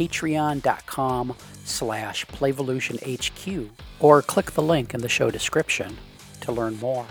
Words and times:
patreon.com 0.00 1.34
slash 1.64 2.24
playvolutionhq 2.26 3.68
or 3.98 4.22
click 4.22 4.52
the 4.52 4.62
link 4.62 4.94
in 4.94 5.00
the 5.02 5.08
show 5.08 5.30
description 5.30 5.98
to 6.40 6.50
learn 6.50 6.78
more. 6.80 7.06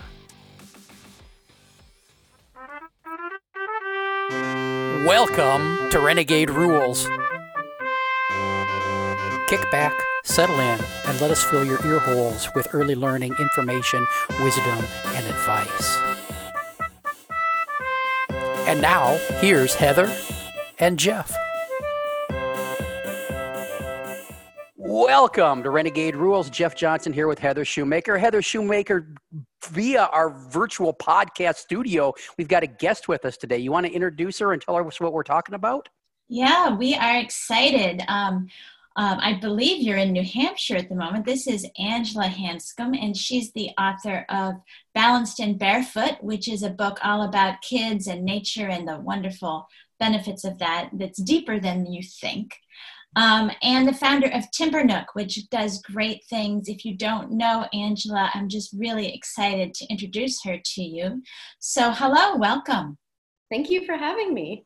Welcome 5.06 5.88
to 5.90 6.00
Renegade 6.00 6.50
Rules. 6.50 7.08
Kick 9.48 9.70
back, 9.70 9.92
settle 10.24 10.58
in, 10.58 10.80
and 11.06 11.20
let 11.20 11.30
us 11.30 11.44
fill 11.44 11.64
your 11.64 11.84
ear 11.86 12.00
holes 12.00 12.48
with 12.56 12.68
early 12.72 12.96
learning, 12.96 13.34
information, 13.38 14.04
wisdom, 14.40 14.84
and 15.06 15.26
advice. 15.26 15.98
And 18.66 18.80
now, 18.80 19.16
here's 19.40 19.74
Heather 19.74 20.12
and 20.78 20.98
Jeff. 20.98 21.32
Welcome 25.20 25.62
to 25.64 25.68
Renegade 25.68 26.16
Rules. 26.16 26.48
Jeff 26.48 26.74
Johnson 26.74 27.12
here 27.12 27.28
with 27.28 27.38
Heather 27.38 27.62
Shoemaker. 27.62 28.16
Heather 28.16 28.40
Shoemaker, 28.40 29.12
via 29.66 30.04
our 30.04 30.30
virtual 30.30 30.94
podcast 30.94 31.56
studio, 31.56 32.14
we've 32.38 32.48
got 32.48 32.62
a 32.62 32.66
guest 32.66 33.06
with 33.06 33.26
us 33.26 33.36
today. 33.36 33.58
You 33.58 33.70
want 33.70 33.84
to 33.84 33.92
introduce 33.92 34.38
her 34.38 34.54
and 34.54 34.62
tell 34.62 34.76
us 34.76 34.98
what 34.98 35.12
we're 35.12 35.22
talking 35.22 35.54
about? 35.54 35.90
Yeah, 36.30 36.74
we 36.74 36.94
are 36.94 37.18
excited. 37.18 38.02
Um, 38.08 38.48
um, 38.96 39.18
I 39.20 39.34
believe 39.34 39.82
you're 39.82 39.98
in 39.98 40.12
New 40.12 40.24
Hampshire 40.24 40.76
at 40.76 40.88
the 40.88 40.94
moment. 40.94 41.26
This 41.26 41.46
is 41.46 41.68
Angela 41.78 42.24
Hanscom, 42.24 42.98
and 42.98 43.14
she's 43.14 43.52
the 43.52 43.68
author 43.78 44.24
of 44.30 44.54
Balanced 44.94 45.38
and 45.38 45.58
Barefoot, 45.58 46.16
which 46.22 46.48
is 46.48 46.62
a 46.62 46.70
book 46.70 46.98
all 47.04 47.28
about 47.28 47.60
kids 47.60 48.06
and 48.06 48.24
nature 48.24 48.68
and 48.68 48.88
the 48.88 48.98
wonderful 48.98 49.68
benefits 49.98 50.44
of 50.44 50.58
that 50.60 50.88
that's 50.94 51.20
deeper 51.20 51.60
than 51.60 51.84
you 51.84 52.02
think 52.02 52.56
um, 53.16 53.50
and 53.62 53.88
the 53.88 53.92
founder 53.92 54.28
of 54.28 54.50
Timbernook, 54.50 55.06
which 55.14 55.48
does 55.50 55.82
great 55.82 56.22
things. 56.30 56.68
If 56.68 56.84
you 56.84 56.96
don't 56.96 57.32
know 57.32 57.66
Angela, 57.72 58.30
I'm 58.34 58.48
just 58.48 58.72
really 58.72 59.12
excited 59.12 59.74
to 59.74 59.86
introduce 59.86 60.42
her 60.44 60.58
to 60.62 60.82
you. 60.82 61.22
So, 61.58 61.90
hello, 61.90 62.36
welcome. 62.36 62.98
Thank 63.50 63.68
you 63.70 63.84
for 63.84 63.96
having 63.96 64.32
me. 64.32 64.64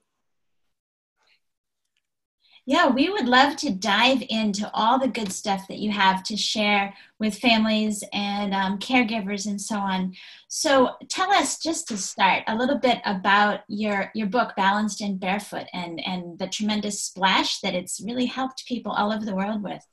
Yeah, 2.67 2.89
we 2.89 3.11
would 3.11 3.29
love 3.29 3.57
to 3.57 3.71
dive 3.71 4.23
into 4.31 4.71
all 4.73 4.99
the 4.99 5.09
good 5.09 5.31
stuff 5.31 5.69
that 5.69 5.81
you 5.81 5.91
have 5.91 6.23
to 6.25 6.37
share 6.37 6.95
with 7.19 7.39
families 7.39 8.03
and 8.15 8.55
um, 8.55 8.79
caregivers 8.79 9.47
and 9.47 9.61
so 9.61 9.77
on. 9.77 10.15
So, 10.49 10.93
tell 11.11 11.31
us 11.31 11.59
just 11.59 11.89
to 11.89 11.99
start 11.99 12.43
a 12.47 12.57
little 12.57 12.79
bit 12.79 13.01
about 13.05 13.61
your 13.69 14.11
your 14.15 14.29
book, 14.29 14.55
Balanced 14.57 15.03
and 15.03 15.21
Barefoot, 15.21 15.67
and 15.75 16.01
and 16.07 16.39
the 16.39 16.47
tremendous 16.47 17.03
splash 17.03 17.61
that 17.61 17.75
it's 17.75 18.01
really 18.03 18.27
helped 18.27 18.65
people 18.67 18.93
all 18.93 19.13
over 19.13 19.27
the 19.27 19.35
world 19.37 19.63
with. 19.63 19.87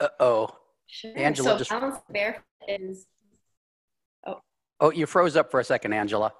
Uh 0.00 0.08
oh, 0.18 0.48
Sure. 0.86 1.12
Angela 1.14 1.50
so 1.50 1.58
just- 1.58 1.70
Balanced 1.70 2.00
Barefoot 2.10 2.42
is 2.68 3.06
oh, 4.80 4.90
you 4.90 5.04
froze 5.04 5.36
up 5.36 5.50
for 5.50 5.60
a 5.60 5.64
second, 5.64 5.92
Angela. 5.92 6.32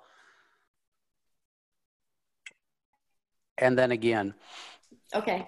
And 3.61 3.79
then 3.79 3.93
again. 3.93 4.35
okay. 5.15 5.47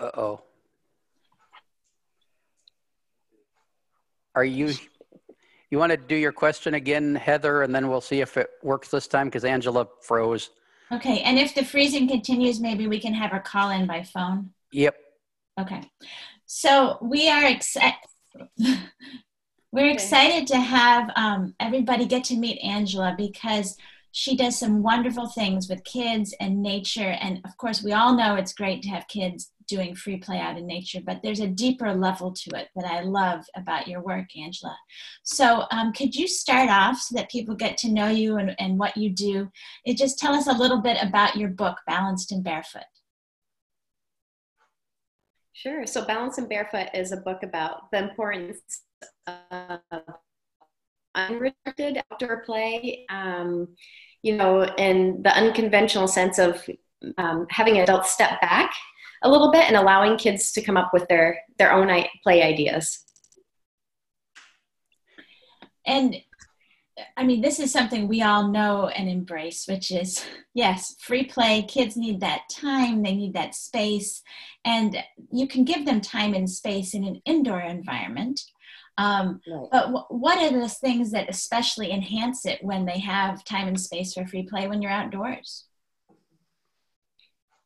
Uh 0.00 0.10
oh. 0.16 0.42
Are 4.34 4.44
you? 4.44 4.72
You 5.70 5.78
want 5.78 5.90
to 5.90 5.96
do 5.96 6.14
your 6.14 6.32
question 6.32 6.74
again, 6.74 7.14
Heather, 7.14 7.62
and 7.62 7.74
then 7.74 7.88
we'll 7.88 8.00
see 8.00 8.20
if 8.20 8.36
it 8.36 8.48
works 8.62 8.88
this 8.88 9.08
time 9.08 9.26
because 9.26 9.44
Angela 9.44 9.88
froze. 10.02 10.50
Okay, 10.92 11.20
and 11.20 11.38
if 11.38 11.54
the 11.54 11.64
freezing 11.64 12.08
continues, 12.08 12.60
maybe 12.60 12.86
we 12.86 13.00
can 13.00 13.12
have 13.12 13.32
her 13.32 13.40
call 13.40 13.70
in 13.70 13.86
by 13.86 14.02
phone. 14.02 14.50
Yep. 14.72 14.96
Okay. 15.60 15.82
So 16.46 16.98
we 17.02 17.28
are 17.28 17.46
excited. 17.46 17.94
We're 19.70 19.90
excited 19.90 20.46
to 20.48 20.56
have 20.56 21.10
um, 21.14 21.54
everybody 21.60 22.06
get 22.06 22.24
to 22.24 22.36
meet 22.36 22.58
Angela 22.60 23.14
because 23.18 23.76
she 24.12 24.34
does 24.34 24.58
some 24.58 24.82
wonderful 24.82 25.28
things 25.28 25.68
with 25.68 25.84
kids 25.84 26.34
and 26.40 26.62
nature. 26.62 27.16
And 27.20 27.40
of 27.44 27.54
course, 27.58 27.82
we 27.82 27.92
all 27.92 28.16
know 28.16 28.34
it's 28.34 28.54
great 28.54 28.82
to 28.82 28.88
have 28.88 29.06
kids 29.08 29.52
doing 29.66 29.94
free 29.94 30.16
play 30.16 30.38
out 30.38 30.56
in 30.56 30.66
nature, 30.66 31.00
but 31.04 31.20
there's 31.22 31.40
a 31.40 31.46
deeper 31.46 31.94
level 31.94 32.32
to 32.32 32.58
it 32.58 32.68
that 32.74 32.86
I 32.86 33.02
love 33.02 33.44
about 33.54 33.86
your 33.86 34.00
work, 34.00 34.34
Angela. 34.34 34.74
So, 35.22 35.64
um, 35.70 35.92
could 35.92 36.14
you 36.14 36.26
start 36.26 36.70
off 36.70 36.98
so 36.98 37.14
that 37.16 37.30
people 37.30 37.54
get 37.54 37.76
to 37.78 37.92
know 37.92 38.08
you 38.08 38.38
and, 38.38 38.56
and 38.58 38.78
what 38.78 38.96
you 38.96 39.10
do? 39.10 39.50
And 39.86 39.98
just 39.98 40.18
tell 40.18 40.34
us 40.34 40.46
a 40.46 40.56
little 40.56 40.80
bit 40.80 40.96
about 41.02 41.36
your 41.36 41.50
book, 41.50 41.76
Balanced 41.86 42.32
and 42.32 42.42
Barefoot. 42.42 42.84
Sure. 45.52 45.84
So 45.86 46.04
Balanced 46.04 46.38
and 46.38 46.48
Barefoot 46.48 46.88
is 46.94 47.12
a 47.12 47.16
book 47.18 47.42
about 47.42 47.90
the 47.90 47.98
importance 47.98 48.84
of 49.26 49.80
unrestricted 51.14 52.02
outdoor 52.10 52.42
play, 52.44 53.06
um, 53.10 53.68
you 54.22 54.36
know, 54.36 54.64
in 54.76 55.22
the 55.22 55.34
unconventional 55.36 56.08
sense 56.08 56.38
of 56.38 56.68
um, 57.16 57.46
having 57.50 57.78
adults 57.78 58.10
step 58.10 58.40
back 58.40 58.72
a 59.22 59.30
little 59.30 59.50
bit 59.50 59.64
and 59.64 59.76
allowing 59.76 60.16
kids 60.16 60.52
to 60.52 60.62
come 60.62 60.76
up 60.76 60.90
with 60.92 61.06
their 61.08 61.40
their 61.58 61.72
own 61.72 61.90
play 62.22 62.42
ideas. 62.42 63.04
and 65.88 66.14
I 67.16 67.24
mean, 67.24 67.40
this 67.40 67.60
is 67.60 67.72
something 67.72 68.08
we 68.08 68.22
all 68.22 68.48
know 68.48 68.88
and 68.88 69.08
embrace, 69.08 69.66
which 69.66 69.90
is 69.90 70.24
yes, 70.54 70.96
free 71.00 71.24
play. 71.24 71.62
Kids 71.62 71.96
need 71.96 72.20
that 72.20 72.42
time, 72.50 73.02
they 73.02 73.14
need 73.14 73.34
that 73.34 73.54
space, 73.54 74.22
and 74.64 74.96
you 75.32 75.46
can 75.46 75.64
give 75.64 75.86
them 75.86 76.00
time 76.00 76.34
and 76.34 76.48
space 76.48 76.94
in 76.94 77.04
an 77.04 77.20
indoor 77.24 77.60
environment. 77.60 78.40
Um, 78.96 79.40
but 79.70 79.86
w- 79.86 80.04
what 80.08 80.38
are 80.38 80.60
the 80.60 80.68
things 80.68 81.12
that 81.12 81.30
especially 81.30 81.92
enhance 81.92 82.44
it 82.44 82.58
when 82.62 82.84
they 82.84 82.98
have 82.98 83.44
time 83.44 83.68
and 83.68 83.80
space 83.80 84.14
for 84.14 84.26
free 84.26 84.42
play 84.42 84.66
when 84.66 84.82
you're 84.82 84.90
outdoors? 84.90 85.66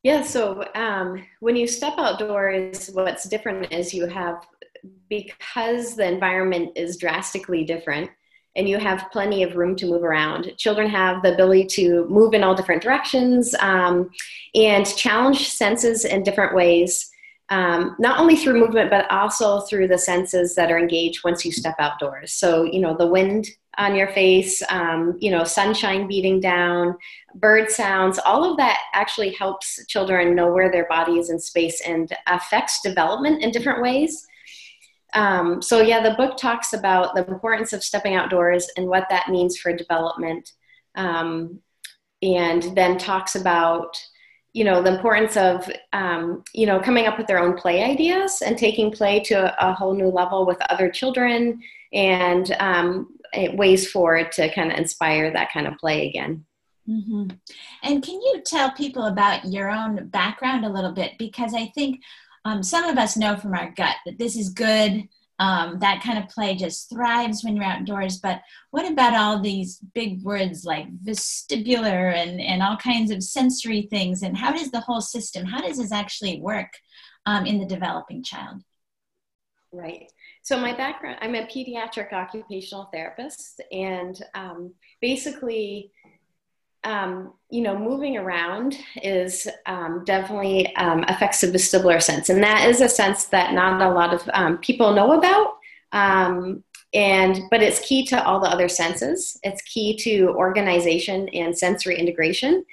Yeah, 0.03 0.21
so 0.21 0.63
um, 0.75 1.25
when 1.39 1.55
you 1.55 1.65
step 1.65 1.93
outdoors, 1.97 2.89
what's 2.93 3.27
different 3.27 3.71
is 3.71 3.93
you 3.93 4.05
have, 4.05 4.45
because 5.09 5.95
the 5.95 6.05
environment 6.05 6.73
is 6.75 6.97
drastically 6.97 7.63
different 7.63 8.11
and 8.55 8.69
you 8.69 8.77
have 8.77 9.09
plenty 9.11 9.43
of 9.43 9.55
room 9.55 9.75
to 9.77 9.87
move 9.87 10.03
around, 10.03 10.51
children 10.57 10.87
have 10.87 11.23
the 11.23 11.33
ability 11.33 11.65
to 11.65 12.05
move 12.07 12.33
in 12.33 12.43
all 12.43 12.55
different 12.55 12.83
directions 12.83 13.55
um, 13.59 14.09
and 14.53 14.85
challenge 14.95 15.49
senses 15.49 16.05
in 16.05 16.23
different 16.23 16.53
ways, 16.53 17.09
um, 17.49 17.95
not 17.97 18.19
only 18.19 18.35
through 18.35 18.59
movement, 18.59 18.89
but 18.91 19.09
also 19.09 19.61
through 19.61 19.87
the 19.87 19.97
senses 19.97 20.53
that 20.55 20.71
are 20.71 20.77
engaged 20.77 21.23
once 21.23 21.43
you 21.43 21.51
step 21.51 21.75
outdoors. 21.79 22.33
So, 22.33 22.63
you 22.63 22.79
know, 22.79 22.95
the 22.95 23.07
wind 23.07 23.47
on 23.79 23.95
your 23.95 24.09
face, 24.09 24.61
um, 24.69 25.17
you 25.19 25.31
know, 25.31 25.43
sunshine 25.43 26.07
beating 26.07 26.39
down, 26.39 26.95
bird 27.33 27.71
sounds, 27.71 28.19
all 28.19 28.49
of 28.49 28.57
that 28.57 28.77
actually 28.93 29.31
helps 29.31 29.83
children 29.87 30.35
know 30.35 30.53
where 30.53 30.71
their 30.71 30.85
body 30.85 31.17
is 31.17 31.31
in 31.31 31.39
space 31.39 31.81
and 31.81 32.15
affects 32.27 32.81
development 32.81 33.41
in 33.41 33.49
different 33.49 33.81
ways. 33.81 34.27
Um, 35.13 35.61
so, 35.61 35.81
yeah, 35.81 36.01
the 36.01 36.15
book 36.15 36.37
talks 36.37 36.73
about 36.73 37.15
the 37.15 37.25
importance 37.27 37.73
of 37.73 37.83
stepping 37.83 38.15
outdoors 38.15 38.69
and 38.77 38.87
what 38.87 39.07
that 39.09 39.29
means 39.29 39.57
for 39.57 39.73
development, 39.73 40.51
um, 40.95 41.59
and 42.21 42.63
then 42.75 42.97
talks 42.97 43.35
about 43.35 43.95
you 44.53 44.63
know 44.63 44.81
the 44.81 44.93
importance 44.93 45.35
of 45.35 45.69
um, 45.93 46.43
you 46.53 46.65
know 46.65 46.79
coming 46.79 47.07
up 47.07 47.17
with 47.17 47.27
their 47.27 47.39
own 47.39 47.57
play 47.57 47.83
ideas 47.83 48.41
and 48.45 48.57
taking 48.57 48.91
play 48.91 49.19
to 49.19 49.67
a, 49.67 49.73
whole 49.73 49.93
new 49.93 50.07
level 50.07 50.45
with 50.45 50.57
other 50.69 50.89
children 50.89 51.59
and 51.91 52.55
um, 52.59 53.07
ways 53.53 53.89
forward 53.89 54.31
to 54.31 54.53
kind 54.53 54.71
of 54.71 54.77
inspire 54.77 55.31
that 55.31 55.51
kind 55.51 55.67
of 55.67 55.77
play 55.77 56.07
again. 56.07 56.45
Mm-hmm. 56.87 57.27
And 57.83 58.03
can 58.03 58.15
you 58.15 58.41
tell 58.45 58.71
people 58.71 59.05
about 59.05 59.45
your 59.45 59.69
own 59.69 60.07
background 60.09 60.65
a 60.65 60.69
little 60.69 60.91
bit? 60.91 61.13
Because 61.17 61.53
I 61.53 61.67
think 61.67 62.01
um, 62.45 62.63
some 62.63 62.85
of 62.85 62.97
us 62.97 63.17
know 63.17 63.37
from 63.37 63.53
our 63.53 63.71
gut 63.71 63.95
that 64.05 64.19
this 64.19 64.35
is 64.35 64.49
good. 64.49 65.07
Um, 65.39 65.79
that 65.79 66.03
kind 66.03 66.19
of 66.19 66.29
play 66.29 66.55
just 66.55 66.89
thrives 66.89 67.43
when 67.43 67.55
you're 67.55 67.65
outdoors. 67.65 68.17
But 68.17 68.41
what 68.69 68.89
about 68.89 69.15
all 69.15 69.41
these 69.41 69.79
big 69.93 70.21
words 70.21 70.63
like 70.63 70.85
vestibular 71.03 72.13
and, 72.13 72.39
and 72.39 72.61
all 72.61 72.77
kinds 72.77 73.09
of 73.09 73.23
sensory 73.23 73.87
things? 73.89 74.21
And 74.21 74.37
how 74.37 74.51
does 74.51 74.69
the 74.69 74.79
whole 74.79 75.01
system, 75.01 75.45
how 75.45 75.59
does 75.61 75.79
this 75.79 75.91
actually 75.91 76.39
work 76.39 76.71
um, 77.25 77.47
in 77.47 77.59
the 77.59 77.65
developing 77.65 78.23
child? 78.23 78.61
Right. 79.73 80.09
So 80.43 80.59
my 80.59 80.75
background, 80.75 81.17
I'm 81.21 81.35
a 81.35 81.47
pediatric 81.47 82.13
occupational 82.13 82.89
therapist, 82.93 83.59
and 83.71 84.21
um, 84.35 84.73
basically, 85.01 85.91
um, 86.83 87.33
you 87.49 87.61
know, 87.61 87.77
moving 87.77 88.17
around 88.17 88.77
is 89.01 89.47
um, 89.65 90.03
definitely 90.05 90.75
um, 90.75 91.05
affects 91.07 91.41
the 91.41 91.47
vestibular 91.47 92.01
sense, 92.01 92.29
and 92.29 92.43
that 92.43 92.67
is 92.69 92.81
a 92.81 92.89
sense 92.89 93.25
that 93.25 93.53
not 93.53 93.81
a 93.81 93.93
lot 93.93 94.13
of 94.13 94.29
um, 94.33 94.57
people 94.57 94.93
know 94.93 95.13
about. 95.13 95.55
Um, 95.91 96.63
and 96.93 97.41
but 97.49 97.61
it's 97.63 97.79
key 97.79 98.05
to 98.07 98.23
all 98.23 98.39
the 98.39 98.49
other 98.49 98.67
senses. 98.67 99.39
It's 99.43 99.61
key 99.63 99.97
to 99.97 100.29
organization 100.29 101.27
and 101.29 101.57
sensory 101.57 101.97
integration. 101.97 102.65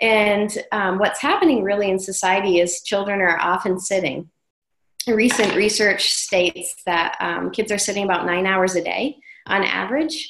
And 0.00 0.56
um, 0.72 0.98
what's 0.98 1.20
happening 1.20 1.62
really 1.64 1.90
in 1.90 1.98
society 1.98 2.60
is 2.60 2.82
children 2.82 3.20
are 3.20 3.38
often 3.40 3.80
sitting. 3.80 4.30
Recent 5.08 5.54
research 5.54 6.12
states 6.12 6.76
that 6.84 7.16
kids 7.52 7.72
are 7.72 7.78
sitting 7.78 8.04
about 8.04 8.26
nine 8.26 8.46
hours 8.46 8.76
a 8.76 8.84
day 8.84 9.16
on 9.46 9.64
average 9.64 10.28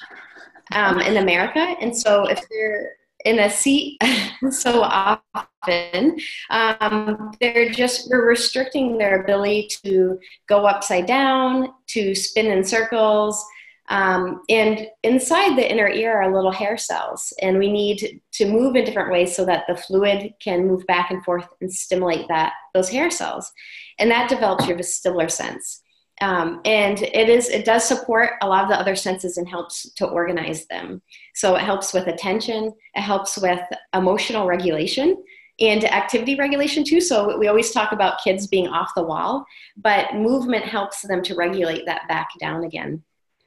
um, 0.72 1.00
in 1.00 1.16
America. 1.16 1.74
And 1.80 1.96
so 1.96 2.26
if 2.26 2.40
they're 2.50 2.92
in 3.24 3.38
a 3.40 3.50
seat 3.50 4.00
so 4.50 4.82
often, 4.82 6.18
um, 6.50 7.32
they're 7.40 7.70
just 7.70 8.08
we're 8.10 8.28
restricting 8.28 8.98
their 8.98 9.22
ability 9.22 9.68
to 9.84 10.18
go 10.48 10.66
upside 10.66 11.06
down, 11.06 11.72
to 11.88 12.14
spin 12.14 12.46
in 12.46 12.64
circles. 12.64 13.44
Um, 13.88 14.42
and 14.48 14.88
inside 15.04 15.56
the 15.56 15.70
inner 15.70 15.88
ear 15.88 16.20
are 16.20 16.34
little 16.34 16.50
hair 16.50 16.76
cells, 16.76 17.32
and 17.40 17.58
we 17.58 17.70
need 17.70 18.20
to 18.32 18.46
move 18.46 18.74
in 18.74 18.84
different 18.84 19.12
ways 19.12 19.34
so 19.34 19.44
that 19.44 19.64
the 19.68 19.76
fluid 19.76 20.34
can 20.40 20.66
move 20.66 20.84
back 20.86 21.10
and 21.10 21.24
forth 21.24 21.46
and 21.60 21.72
stimulate 21.72 22.26
that 22.28 22.52
those 22.74 22.88
hair 22.88 23.10
cells, 23.10 23.52
and 23.98 24.10
that 24.10 24.28
develops 24.28 24.66
your 24.66 24.76
vestibular 24.76 25.30
sense. 25.30 25.82
Um, 26.22 26.62
and 26.64 27.02
it 27.02 27.28
is 27.28 27.48
it 27.50 27.64
does 27.64 27.86
support 27.86 28.30
a 28.40 28.48
lot 28.48 28.64
of 28.64 28.70
the 28.70 28.80
other 28.80 28.96
senses 28.96 29.36
and 29.36 29.46
helps 29.46 29.90
to 29.94 30.06
organize 30.06 30.66
them. 30.66 31.02
So 31.34 31.56
it 31.56 31.62
helps 31.62 31.92
with 31.92 32.06
attention 32.06 32.72
it 32.94 33.02
helps 33.02 33.36
with 33.36 33.60
emotional 33.92 34.46
regulation 34.46 35.22
and 35.60 35.84
activity 35.84 36.34
regulation 36.36 36.84
too. 36.84 37.00
So 37.02 37.38
we 37.38 37.48
always 37.48 37.70
talk 37.70 37.92
about 37.92 38.22
kids 38.24 38.46
being 38.46 38.68
off 38.68 38.92
the 38.96 39.02
wall 39.02 39.44
but 39.76 40.14
movement 40.14 40.64
helps 40.64 41.02
them 41.02 41.22
to 41.24 41.34
regulate 41.34 41.84
that 41.84 42.08
back 42.08 42.28
down 42.40 42.64
again. 42.64 43.02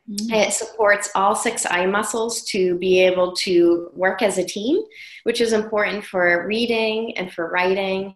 Mm-hmm. 0.10 0.34
it 0.34 0.54
supports 0.54 1.12
all 1.14 1.36
six 1.36 1.68
eye 1.70 1.86
muscles 1.86 2.44
to 2.46 2.80
be 2.80 3.00
able 3.00 3.34
to 3.34 3.92
work 3.94 4.24
as 4.24 4.40
a 4.40 4.44
team 4.44 4.82
which 5.22 5.40
is 5.40 5.54
important 5.54 6.04
for 6.04 6.48
reading 6.48 7.16
and 7.16 7.32
for 7.32 7.52
writing 7.52 8.16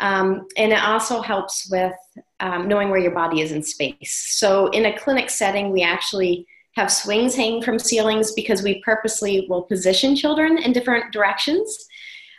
um, 0.00 0.46
and 0.56 0.72
it 0.72 0.82
also 0.82 1.20
helps 1.20 1.70
with 1.70 1.94
um, 2.40 2.66
knowing 2.66 2.90
where 2.90 3.00
your 3.00 3.14
body 3.14 3.42
is 3.42 3.52
in 3.52 3.62
space. 3.62 4.26
So, 4.30 4.68
in 4.68 4.86
a 4.86 4.98
clinic 4.98 5.30
setting, 5.30 5.70
we 5.70 5.82
actually 5.82 6.46
have 6.76 6.90
swings 6.90 7.34
hanging 7.36 7.62
from 7.62 7.78
ceilings 7.78 8.32
because 8.32 8.62
we 8.62 8.80
purposely 8.82 9.46
will 9.48 9.62
position 9.62 10.16
children 10.16 10.58
in 10.58 10.72
different 10.72 11.12
directions 11.12 11.86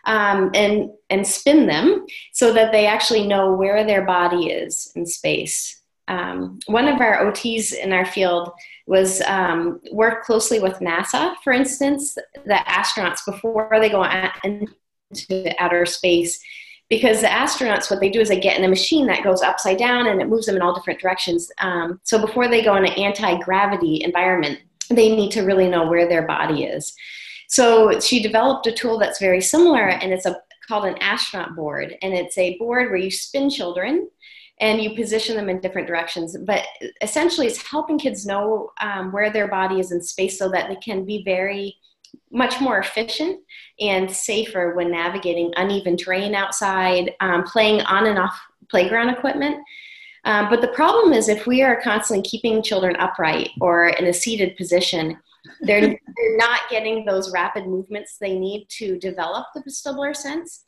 um, 0.06 0.50
and, 0.56 0.90
and 1.10 1.28
spin 1.28 1.68
them 1.68 2.06
so 2.34 2.52
that 2.54 2.72
they 2.72 2.88
actually 2.88 3.28
know 3.28 3.54
where 3.54 3.84
their 3.84 4.04
body 4.04 4.50
is 4.50 4.92
in 4.96 5.06
space. 5.06 5.81
Um, 6.08 6.60
one 6.66 6.88
of 6.88 7.00
our 7.00 7.25
OTs 7.25 7.74
in 7.74 7.94
our 7.94 8.06
field 8.06 8.52
was 8.88 9.22
um, 9.22 9.80
work 9.92 10.24
closely 10.24 10.60
with 10.60 10.80
NASA, 10.80 11.36
for 11.44 11.54
instance, 11.54 12.16
the 12.46 12.60
astronauts 12.68 13.24
before 13.25 13.69
they 13.80 13.90
go 13.90 14.04
into 14.44 15.62
outer 15.62 15.86
space 15.86 16.42
because 16.91 17.21
the 17.21 17.27
astronauts 17.27 17.89
what 17.89 18.01
they 18.01 18.09
do 18.09 18.19
is 18.19 18.27
they 18.27 18.39
get 18.39 18.59
in 18.59 18.65
a 18.65 18.67
machine 18.67 19.07
that 19.07 19.23
goes 19.23 19.41
upside 19.41 19.77
down 19.77 20.07
and 20.07 20.21
it 20.21 20.27
moves 20.27 20.45
them 20.45 20.57
in 20.57 20.61
all 20.61 20.75
different 20.75 20.99
directions. 20.99 21.49
Um, 21.57 21.99
so 22.03 22.19
before 22.19 22.47
they 22.47 22.63
go 22.63 22.75
in 22.75 22.85
an 22.85 22.93
anti-gravity 22.93 24.03
environment 24.03 24.59
they 24.89 25.15
need 25.15 25.31
to 25.31 25.43
really 25.43 25.69
know 25.69 25.88
where 25.88 26.07
their 26.07 26.27
body 26.27 26.65
is. 26.65 26.93
So 27.47 27.99
she 27.99 28.21
developed 28.21 28.67
a 28.67 28.73
tool 28.73 28.99
that's 28.99 29.19
very 29.19 29.39
similar 29.39 29.88
and 29.88 30.11
it's 30.11 30.25
a 30.25 30.35
called 30.67 30.85
an 30.85 30.97
astronaut 31.01 31.55
board. 31.55 31.97
And 32.01 32.13
it's 32.13 32.38
a 32.38 32.57
board 32.57 32.89
where 32.89 32.97
you 32.97 33.11
spin 33.11 33.49
children 33.49 34.09
and 34.59 34.81
you 34.81 34.95
position 34.95 35.35
them 35.35 35.49
in 35.49 35.59
different 35.59 35.88
directions. 35.88 36.38
But 36.45 36.65
essentially 37.01 37.47
it's 37.47 37.61
helping 37.67 37.99
kids 37.99 38.25
know 38.25 38.71
um, 38.79 39.11
where 39.11 39.31
their 39.31 39.47
body 39.47 39.79
is 39.79 39.91
in 39.91 40.01
space 40.01 40.38
so 40.38 40.49
that 40.49 40.69
they 40.69 40.75
can 40.75 41.03
be 41.03 41.23
very 41.25 41.75
much 42.31 42.62
more 42.62 42.80
efficient 42.80 43.40
and 43.80 44.10
safer 44.10 44.74
when 44.75 44.92
navigating 44.92 45.54
uneven 45.58 45.98
terrain 45.98 46.36
outside, 46.36 47.13
um, 47.19 47.44
playing 47.44 47.81
on 47.81 48.08
and 48.08 48.19
off 48.19 48.40
playground 48.69 49.10
equipment. 49.10 49.58
Um, 50.24 50.50
but 50.50 50.62
the 50.62 50.68
problem 50.69 51.13
is 51.13 51.30
if 51.30 51.48
we 51.48 51.62
are 51.63 51.81
constantly 51.81 52.28
keeping 52.28 52.62
children 52.62 52.96
upright 52.98 53.50
or 53.60 53.90
in 53.90 54.06
a 54.06 54.13
seated 54.13 54.56
position, 54.56 55.18
they're, 55.62 55.81
they're 55.81 56.38
not 56.38 56.62
getting 56.69 57.06
those 57.06 57.31
rapid 57.31 57.66
movements 57.66 58.18
they 58.19 58.38
need 58.38 58.68
to 58.69 58.98
develop 59.00 59.48
the 59.54 59.62
vestibular 59.62 60.16
sense. 60.16 60.66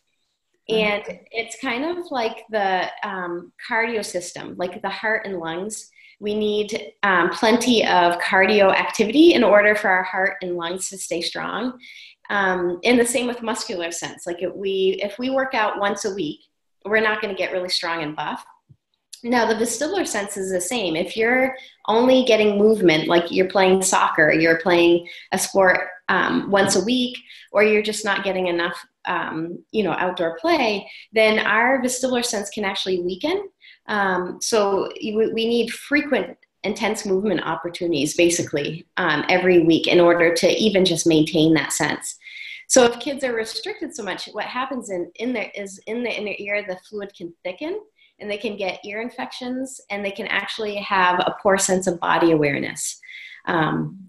And 0.70 1.04
it's 1.32 1.60
kind 1.60 1.84
of 1.84 2.10
like 2.10 2.46
the 2.50 2.90
um, 3.04 3.52
cardio 3.70 4.04
system, 4.04 4.56
like 4.58 4.82
the 4.82 4.90
heart 4.90 5.26
and 5.26 5.38
lungs 5.38 5.90
we 6.24 6.34
need 6.34 6.94
um, 7.04 7.30
plenty 7.32 7.86
of 7.86 8.18
cardio 8.20 8.74
activity 8.74 9.34
in 9.34 9.44
order 9.44 9.76
for 9.76 9.90
our 9.90 10.04
heart 10.04 10.38
and 10.42 10.56
lungs 10.56 10.88
to 10.90 10.98
stay 10.98 11.22
strong. 11.22 11.78
Um, 12.30 12.80
and 12.86 12.98
the 12.98 13.06
same 13.06 13.28
with 13.28 13.44
muscular 13.44 13.92
sense. 13.92 14.26
Like 14.26 14.42
if 14.42 14.56
we 14.56 15.02
if 15.04 15.20
we 15.20 15.30
work 15.30 15.54
out 15.54 15.80
once 15.80 16.06
a 16.06 16.16
week, 16.16 16.40
we're 16.86 17.02
not 17.02 17.22
going 17.22 17.36
to 17.36 17.38
get 17.38 17.52
really 17.52 17.68
strong 17.68 18.04
and 18.04 18.16
buff. 18.16 18.44
Now 19.22 19.46
the 19.46 19.56
vestibular 19.56 20.08
sense 20.08 20.38
is 20.38 20.50
the 20.50 20.62
same. 20.62 20.96
If 20.96 21.18
you're 21.18 21.56
only 21.90 22.24
getting 22.24 22.58
movement, 22.58 23.10
like 23.10 23.30
you're 23.30 23.50
playing 23.50 23.82
soccer, 23.82 24.32
you're 24.32 24.60
playing 24.60 25.06
a 25.34 25.38
sport 25.38 25.82
um, 26.08 26.50
once 26.50 26.78
a 26.78 26.86
week, 26.86 27.18
or 27.52 27.64
you're 27.64 27.84
just 27.84 28.06
not 28.06 28.24
getting 28.24 28.48
enough, 28.48 28.78
um, 29.06 29.62
you 29.72 29.84
know, 29.84 29.92
outdoor 29.92 30.38
play, 30.40 30.90
then 31.12 31.40
our 31.40 31.82
vestibular 31.82 32.24
sense 32.24 32.50
can 32.50 32.64
actually 32.64 33.02
weaken 33.02 33.50
um, 33.88 34.40
so 34.42 34.90
we 35.02 35.34
need 35.34 35.74
frequent 35.74 36.38
intense 36.64 37.06
movement 37.06 37.42
opportunities 37.44 38.16
basically 38.16 38.88
um, 38.98 39.26
every 39.28 39.64
week 39.64 39.88
in 39.88 40.00
order 40.00 40.34
to 40.34 40.50
even 40.50 40.86
just 40.86 41.06
maintain 41.06 41.54
that 41.54 41.74
sense. 41.74 42.18
So 42.70 42.86
if 42.86 43.00
kids 43.00 43.24
are 43.24 43.34
restricted 43.34 43.94
so 43.94 44.04
much, 44.04 44.28
what 44.32 44.46
happens 44.46 44.90
in, 44.90 45.12
in 45.16 45.34
there 45.34 45.52
is 45.54 45.80
in 45.88 46.04
the 46.04 46.10
inner 46.10 46.34
ear, 46.40 46.66
the 46.68 46.80
fluid 46.90 47.14
can 47.16 47.34
thicken 47.44 47.80
and 48.20 48.32
they 48.32 48.38
can 48.38 48.56
get 48.56 48.84
ear 48.86 49.02
infections 49.02 49.82
and 49.90 50.04
they 50.04 50.12
can 50.12 50.28
actually 50.28 50.76
have 50.78 51.20
a 51.20 51.36
poor 51.42 51.58
sense 51.58 51.88
of 51.88 52.00
body 52.00 52.32
awareness. 52.32 53.00
Um, 53.46 54.08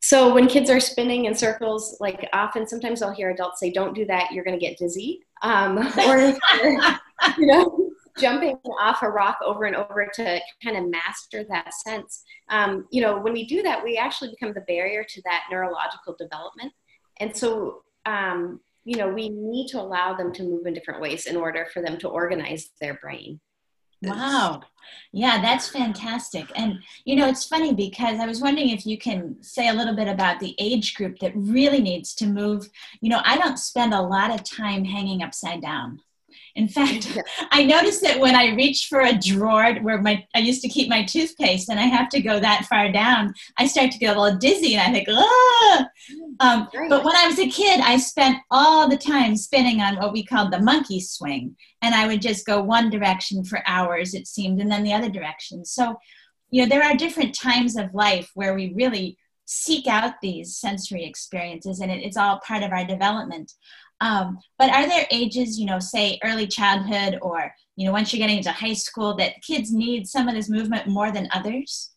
so 0.00 0.32
when 0.34 0.48
kids 0.48 0.70
are 0.70 0.80
spinning 0.80 1.24
in 1.24 1.34
circles, 1.34 1.96
like 1.98 2.28
often, 2.32 2.68
sometimes 2.68 3.02
I'll 3.02 3.14
hear 3.14 3.30
adults 3.30 3.58
say, 3.58 3.70
"Don't 3.70 3.94
do 3.94 4.04
that; 4.04 4.32
you're 4.32 4.44
going 4.44 4.58
to 4.58 4.64
get 4.64 4.76
dizzy," 4.76 5.20
um, 5.42 5.78
or 6.06 6.34
you 7.38 7.46
know, 7.46 7.83
jumping 8.18 8.56
off 8.78 9.02
a 9.02 9.08
rock 9.08 9.38
over 9.44 9.64
and 9.64 9.76
over 9.76 10.08
to 10.14 10.40
kind 10.62 10.76
of 10.76 10.90
master 10.90 11.44
that 11.48 11.72
sense. 11.74 12.22
Um, 12.48 12.86
you 12.90 13.02
know, 13.02 13.18
when 13.18 13.32
we 13.32 13.46
do 13.46 13.62
that, 13.62 13.82
we 13.82 13.96
actually 13.96 14.30
become 14.30 14.54
the 14.54 14.60
barrier 14.62 15.04
to 15.08 15.22
that 15.24 15.44
neurological 15.50 16.14
development. 16.18 16.72
And 17.18 17.36
so, 17.36 17.82
um, 18.06 18.60
you 18.84 18.96
know, 18.96 19.08
we 19.08 19.30
need 19.30 19.68
to 19.68 19.80
allow 19.80 20.14
them 20.14 20.32
to 20.34 20.42
move 20.42 20.66
in 20.66 20.74
different 20.74 21.00
ways 21.00 21.26
in 21.26 21.36
order 21.36 21.66
for 21.72 21.82
them 21.82 21.98
to 21.98 22.08
organize 22.08 22.70
their 22.80 22.94
brain. 22.94 23.40
Wow. 24.02 24.62
Yeah, 25.12 25.40
that's 25.40 25.68
fantastic. 25.68 26.46
And, 26.56 26.80
you 27.04 27.16
know, 27.16 27.26
it's 27.26 27.46
funny 27.46 27.72
because 27.72 28.20
I 28.20 28.26
was 28.26 28.40
wondering 28.40 28.68
if 28.68 28.84
you 28.84 28.98
can 28.98 29.42
say 29.42 29.68
a 29.68 29.74
little 29.74 29.96
bit 29.96 30.08
about 30.08 30.40
the 30.40 30.54
age 30.58 30.94
group 30.94 31.18
that 31.20 31.32
really 31.34 31.80
needs 31.80 32.14
to 32.16 32.26
move. 32.26 32.68
You 33.00 33.08
know, 33.08 33.22
I 33.24 33.38
don't 33.38 33.58
spend 33.58 33.94
a 33.94 34.02
lot 34.02 34.30
of 34.30 34.44
time 34.44 34.84
hanging 34.84 35.22
upside 35.22 35.62
down. 35.62 36.00
In 36.56 36.68
fact, 36.68 37.18
I 37.50 37.64
noticed 37.64 38.02
that 38.02 38.20
when 38.20 38.34
I 38.34 38.54
reach 38.54 38.86
for 38.88 39.00
a 39.00 39.16
drawer 39.16 39.74
where 39.76 40.00
my 40.00 40.24
I 40.34 40.38
used 40.38 40.62
to 40.62 40.68
keep 40.68 40.88
my 40.88 41.04
toothpaste 41.04 41.68
and 41.68 41.80
I 41.80 41.84
have 41.84 42.08
to 42.10 42.22
go 42.22 42.38
that 42.40 42.66
far 42.66 42.90
down, 42.92 43.34
I 43.58 43.66
start 43.66 43.90
to 43.92 43.98
get 43.98 44.16
a 44.16 44.20
little 44.20 44.38
dizzy 44.38 44.74
and 44.74 44.82
I 44.82 44.92
think, 44.92 45.08
ah. 45.10 45.88
Um, 46.40 46.68
but 46.88 47.04
when 47.04 47.16
I 47.16 47.26
was 47.26 47.38
a 47.38 47.48
kid, 47.48 47.80
I 47.80 47.96
spent 47.96 48.38
all 48.50 48.88
the 48.88 48.96
time 48.96 49.36
spinning 49.36 49.80
on 49.80 49.96
what 49.96 50.12
we 50.12 50.24
called 50.24 50.52
the 50.52 50.60
monkey 50.60 51.00
swing, 51.00 51.56
and 51.82 51.94
I 51.94 52.06
would 52.06 52.22
just 52.22 52.46
go 52.46 52.62
one 52.62 52.90
direction 52.90 53.44
for 53.44 53.62
hours, 53.66 54.14
it 54.14 54.26
seemed, 54.26 54.60
and 54.60 54.70
then 54.70 54.82
the 54.82 54.94
other 54.94 55.10
direction. 55.10 55.64
So, 55.64 55.96
you 56.50 56.62
know, 56.62 56.68
there 56.68 56.82
are 56.82 56.96
different 56.96 57.38
times 57.38 57.76
of 57.76 57.94
life 57.94 58.30
where 58.34 58.54
we 58.54 58.72
really 58.74 59.18
seek 59.46 59.86
out 59.86 60.14
these 60.22 60.56
sensory 60.56 61.04
experiences, 61.04 61.80
and 61.80 61.90
it, 61.90 62.02
it's 62.02 62.16
all 62.16 62.40
part 62.46 62.62
of 62.62 62.72
our 62.72 62.84
development. 62.84 63.52
Um, 64.00 64.38
but 64.58 64.70
are 64.70 64.86
there 64.86 65.06
ages, 65.10 65.58
you 65.58 65.66
know, 65.66 65.78
say 65.78 66.18
early 66.22 66.46
childhood 66.46 67.18
or 67.22 67.52
you 67.76 67.86
know, 67.86 67.92
once 67.92 68.12
you're 68.12 68.18
getting 68.18 68.38
into 68.38 68.52
high 68.52 68.72
school, 68.72 69.16
that 69.16 69.42
kids 69.42 69.72
need 69.72 70.06
some 70.06 70.28
of 70.28 70.34
this 70.34 70.48
movement 70.48 70.86
more 70.86 71.10
than 71.10 71.28
others? 71.32 71.90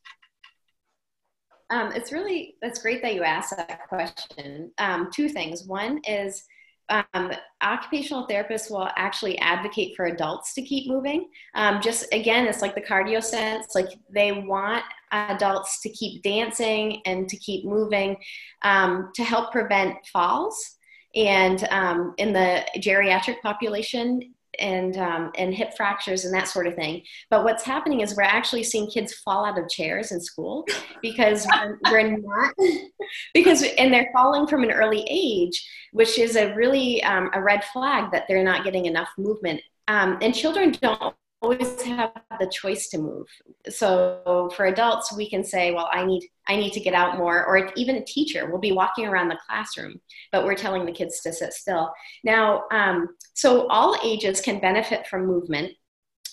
Um, 1.70 1.92
it's 1.92 2.12
really 2.12 2.56
that's 2.62 2.82
great 2.82 3.01
that 3.01 3.13
you 3.13 3.24
asked 3.24 3.56
that 3.56 3.88
question. 3.88 4.72
Um, 4.77 5.10
two 5.13 5.27
things. 5.30 5.66
One 5.66 6.00
is 6.08 6.44
um, 6.89 7.32
occupational 7.62 8.27
therapists 8.27 8.72
will 8.72 8.89
actually 8.96 9.38
advocate 9.39 9.94
for 9.96 10.06
adults 10.06 10.54
to 10.54 10.62
keep 10.62 10.89
moving. 10.89 11.27
Um, 11.54 11.82
just 11.82 12.06
again, 12.13 12.48
it's 12.48 12.62
like 12.62 12.74
the 12.74 12.82
cardio 12.82 13.22
sense. 13.22 13.75
Like 13.75 13.89
they 14.10 14.32
want 14.32 14.84
adults 15.12 15.82
to 15.82 15.89
keep 15.89 16.24
dancing 16.24 17.01
and 17.06 17.27
to 17.27 17.38
keep 17.38 17.66
moving 17.66 18.16
um, 18.62 19.12
to 19.16 19.24
help 19.24 19.51
prevent 19.51 19.98
falls. 20.12 20.76
And 21.18 21.68
um, 21.72 22.14
in 22.18 22.32
the 22.32 22.64
geriatric 22.78 23.42
population, 23.42 24.34
and 24.60 24.98
um, 24.98 25.32
and 25.38 25.54
hip 25.54 25.76
fractures 25.76 26.26
and 26.26 26.34
that 26.34 26.48
sort 26.48 26.68
of 26.68 26.76
thing. 26.76 27.04
But 27.30 27.44
what's 27.44 27.64
happening 27.64 28.02
is 28.02 28.16
we're 28.16 28.24
actually 28.24 28.64
seeing 28.64 28.90
kids 28.90 29.14
fall 29.14 29.46
out 29.46 29.60
of 29.60 29.70
chairs 29.70 30.12
in 30.12 30.22
school 30.22 30.66
because 31.02 31.48
we're, 31.92 32.18
not 32.18 32.54
because 33.34 33.64
and 33.78 33.94
they're 33.94 34.10
falling 34.14 34.48
from 34.48 34.64
an 34.64 34.72
early 34.72 35.06
age, 35.10 35.68
which 35.92 36.18
is 36.20 36.36
a 36.36 36.54
really 36.56 37.04
um, 37.04 37.30
a 37.34 37.42
red 37.42 37.64
flag 37.66 38.12
that 38.12 38.26
they're 38.28 38.44
not 38.44 38.64
getting 38.64 38.86
enough 38.86 39.10
movement. 39.18 39.62
Um, 39.88 40.18
and 40.22 40.36
children 40.36 40.72
don't 40.82 41.16
always 41.41 41.82
have 41.84 42.12
the 42.39 42.48
choice 42.48 42.88
to 42.89 42.98
move. 42.98 43.27
So 43.70 44.51
for 44.56 44.65
adults, 44.65 45.15
we 45.15 45.29
can 45.29 45.44
say, 45.44 45.72
well, 45.72 45.89
I 45.91 46.06
need 46.06 46.27
I 46.48 46.56
need 46.56 46.74
to 46.74 46.79
get 46.79 46.94
out 46.94 47.17
more, 47.17 47.46
or 47.46 47.72
even 47.75 47.98
a 47.98 48.06
teacher 48.06 48.50
will 48.50 48.60
be 48.60 48.72
walking 48.72 49.06
around 49.06 49.27
the 49.27 49.39
classroom, 49.46 50.00
but 50.32 50.46
we're 50.46 50.56
telling 50.56 50.86
the 50.86 50.91
kids 50.91 51.20
to 51.22 51.34
sit 51.34 51.53
still. 51.53 51.91
Now, 52.24 52.63
um, 52.72 53.10
so 53.34 53.67
all 53.67 54.00
ages 54.03 54.41
can 54.41 54.60
benefit 54.60 55.08
from 55.08 55.27
movement, 55.27 55.74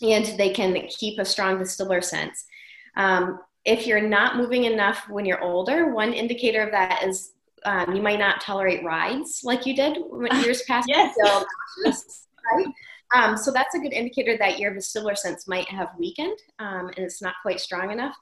and 0.00 0.24
they 0.38 0.50
can 0.50 0.86
keep 0.88 1.18
a 1.18 1.24
strong 1.24 1.58
vestibular 1.58 2.02
sense. 2.02 2.44
Um, 2.96 3.40
if 3.64 3.86
you're 3.86 4.00
not 4.00 4.36
moving 4.36 4.64
enough 4.64 5.08
when 5.08 5.24
you're 5.24 5.42
older, 5.42 5.92
one 5.92 6.12
indicator 6.12 6.62
of 6.62 6.70
that 6.70 7.02
is 7.04 7.32
um, 7.64 7.94
you 7.94 8.02
might 8.02 8.18
not 8.18 8.40
tolerate 8.40 8.84
rides 8.84 9.40
like 9.42 9.66
you 9.66 9.74
did 9.74 9.98
when 10.10 10.34
years 10.44 10.62
past. 10.62 10.86
yes. 11.84 12.26
right? 12.54 12.66
Um, 13.14 13.36
so 13.36 13.50
that's 13.52 13.74
a 13.74 13.78
good 13.78 13.92
indicator 13.92 14.36
that 14.38 14.58
your 14.58 14.72
vestibular 14.72 15.16
sense 15.16 15.46
might 15.46 15.68
have 15.68 15.88
weakened 15.98 16.38
um, 16.58 16.88
and 16.88 16.98
it's 16.98 17.22
not 17.22 17.34
quite 17.42 17.60
strong 17.60 17.90
enough. 17.90 18.16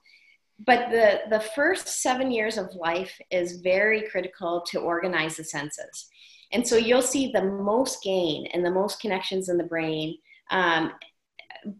But 0.64 0.90
the, 0.90 1.20
the 1.30 1.40
first 1.40 1.88
seven 1.88 2.30
years 2.30 2.56
of 2.56 2.74
life 2.74 3.18
is 3.30 3.60
very 3.60 4.02
critical 4.08 4.62
to 4.68 4.80
organize 4.80 5.36
the 5.36 5.44
senses. 5.44 6.08
And 6.52 6.66
so 6.66 6.76
you'll 6.76 7.02
see 7.02 7.32
the 7.32 7.44
most 7.44 8.02
gain 8.02 8.46
and 8.52 8.64
the 8.64 8.70
most 8.70 9.00
connections 9.00 9.48
in 9.48 9.56
the 9.56 9.64
brain 9.64 10.18
um, 10.50 10.92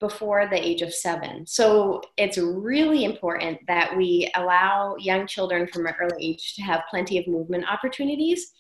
before 0.01 0.49
the 0.49 0.57
age 0.57 0.83
of 0.83 0.95
seven. 0.95 1.47
So 1.47 2.01
it's 2.17 2.39
really 2.39 3.05
important 3.05 3.59
that 3.67 3.97
we 3.97 4.31
allow 4.35 4.97
young 4.97 5.27
children 5.27 5.67
from 5.67 5.87
an 5.87 5.95
early 6.01 6.31
age 6.31 6.55
to 6.55 6.63
have 6.63 6.83
plenty 6.89 7.19
of 7.19 7.27
movement 7.27 7.65
opportunities 7.71 8.53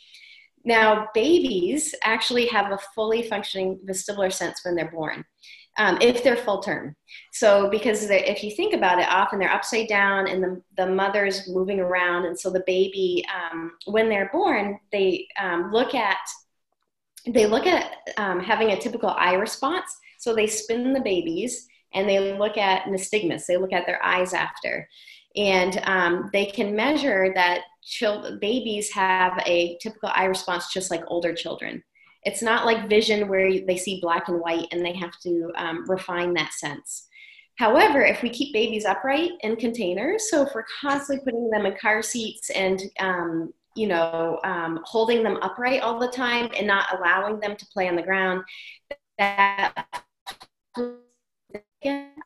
now, 0.64 1.09
babies 1.14 1.95
actually 2.04 2.47
have 2.47 2.73
a 2.73 2.78
fully 2.95 3.23
functioning 3.23 3.81
vestibular 3.85 4.33
sense 4.33 4.61
when 4.64 4.76
they're 4.76 4.90
born, 4.90 5.25
um, 5.78 5.99
if 6.00 6.23
they're 6.23 6.37
full 6.37 6.62
term. 6.62 6.95
So, 7.33 7.69
because 7.69 8.09
if 8.11 8.45
you 8.45 8.50
think 8.52 8.73
about 8.75 9.00
it, 9.00 9.09
often 9.09 9.38
they're 9.38 9.52
upside 9.52 9.88
down 9.88 10.28
and 10.28 10.42
the, 10.42 10.62
the 10.76 10.87
mother's 10.87 11.49
moving 11.49 11.81
around. 11.81 12.26
And 12.26 12.38
so 12.38 12.50
the 12.50 12.62
baby, 12.66 13.25
um, 13.35 13.73
when 13.87 14.09
they're 14.09 14.31
born, 14.33 14.78
they 14.92 15.26
um, 15.40 15.73
look 15.73 15.95
at 15.95 16.19
they 17.25 17.47
look 17.47 17.66
at 17.66 17.99
um, 18.16 18.40
having 18.40 18.71
a 18.71 18.81
typical 18.81 19.11
eye 19.11 19.35
response. 19.35 19.87
So 20.19 20.35
they 20.35 20.49
spin 20.49 20.92
the 20.92 21.00
babies 21.00 21.69
and 21.95 22.09
they 22.09 22.37
look 22.37 22.57
at 22.59 22.87
nystagmus. 22.87 23.47
They 23.47 23.57
look 23.57 23.73
at 23.73 23.87
their 23.87 24.04
eyes 24.04 24.35
after 24.35 24.88
and 25.37 25.81
um, 25.85 26.31
they 26.33 26.47
can 26.47 26.75
measure 26.75 27.33
that 27.35 27.62
babies 28.40 28.90
have 28.92 29.42
a 29.46 29.76
typical 29.80 30.10
eye 30.14 30.24
response 30.24 30.72
just 30.72 30.90
like 30.90 31.02
older 31.08 31.34
children. 31.34 31.82
It's 32.24 32.42
not 32.42 32.66
like 32.66 32.88
vision 32.88 33.28
where 33.28 33.60
they 33.66 33.76
see 33.76 34.00
black 34.00 34.28
and 34.28 34.40
white 34.40 34.68
and 34.70 34.84
they 34.84 34.94
have 34.94 35.18
to 35.20 35.50
um, 35.56 35.84
refine 35.88 36.34
that 36.34 36.52
sense. 36.52 37.08
However, 37.56 38.02
if 38.02 38.22
we 38.22 38.30
keep 38.30 38.52
babies 38.52 38.84
upright 38.84 39.32
in 39.40 39.56
containers, 39.56 40.30
so 40.30 40.42
if 40.42 40.54
we're 40.54 40.64
constantly 40.80 41.24
putting 41.24 41.50
them 41.50 41.66
in 41.66 41.76
car 41.76 42.02
seats 42.02 42.50
and 42.50 42.80
um, 42.98 43.52
you 43.74 43.86
know 43.86 44.38
um, 44.44 44.80
holding 44.84 45.22
them 45.22 45.38
upright 45.42 45.82
all 45.82 45.98
the 45.98 46.08
time 46.08 46.48
and 46.56 46.66
not 46.66 46.96
allowing 46.96 47.40
them 47.40 47.56
to 47.56 47.66
play 47.66 47.88
on 47.88 47.96
the 47.96 48.02
ground, 48.02 48.42
that 49.18 49.86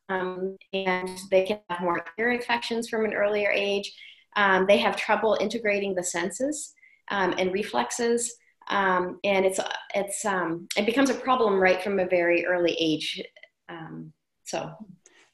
um, 0.09 0.57
and 0.73 1.19
they 1.31 1.45
can 1.45 1.59
have 1.69 1.81
more 1.81 2.05
ear 2.19 2.31
infections 2.31 2.89
from 2.89 3.05
an 3.05 3.15
earlier 3.15 3.51
age. 3.51 3.93
Um, 4.37 4.67
they 4.67 4.79
have 4.79 4.97
trouble 4.97 5.37
integrating 5.41 5.95
the 5.95 6.05
senses 6.05 6.75
um, 7.11 7.35
and 7.39 7.53
reflexes, 7.53 8.35
um, 8.69 9.19
and 9.25 9.45
it's 9.47 9.61
it's 9.95 10.25
um, 10.25 10.69
it 10.77 10.87
becomes 10.87 11.11
a 11.11 11.15
problem 11.15 11.55
right 11.59 11.83
from 11.83 11.99
a 11.99 12.07
very 12.07 12.47
early 12.47 12.77
age. 12.79 13.23
Um, 13.69 14.13
so, 14.45 14.71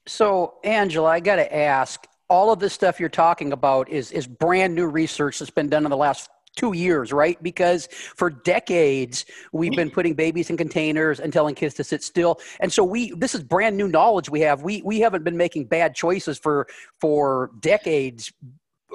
so 0.06 0.54
Angela, 0.64 1.10
I 1.10 1.20
got 1.20 1.36
to 1.36 1.54
ask. 1.54 2.06
All 2.30 2.50
of 2.50 2.60
this 2.60 2.72
stuff 2.72 2.98
you're 2.98 3.10
talking 3.10 3.52
about 3.52 3.90
is 3.90 4.10
is 4.10 4.26
brand 4.26 4.74
new 4.74 4.86
research 4.86 5.38
that's 5.38 5.50
been 5.50 5.68
done 5.68 5.84
in 5.84 5.90
the 5.90 5.96
last 5.96 6.30
two 6.56 6.72
years, 6.74 7.12
right? 7.12 7.42
Because 7.42 7.88
for 8.16 8.30
decades 8.30 9.24
we've 9.52 9.72
been 9.72 9.90
putting 9.90 10.14
babies 10.14 10.50
in 10.50 10.56
containers 10.56 11.20
and 11.20 11.32
telling 11.32 11.54
kids 11.54 11.74
to 11.74 11.84
sit 11.84 12.02
still. 12.02 12.40
And 12.60 12.72
so 12.72 12.84
we 12.84 13.12
this 13.12 13.34
is 13.34 13.42
brand 13.42 13.76
new 13.76 13.88
knowledge 13.88 14.28
we 14.28 14.40
have. 14.40 14.62
We 14.62 14.82
we 14.82 15.00
haven't 15.00 15.24
been 15.24 15.36
making 15.36 15.66
bad 15.66 15.94
choices 15.94 16.38
for 16.38 16.66
for 17.00 17.50
decades, 17.60 18.32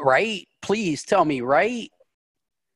right? 0.03 0.47
Please 0.61 1.03
tell 1.03 1.25
me, 1.25 1.41
right? 1.41 1.89